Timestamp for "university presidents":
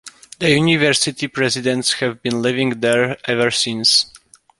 0.49-1.93